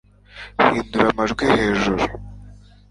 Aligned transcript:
hindura 0.63 1.05
amajwi 1.11 1.43
hejuru 1.55 2.03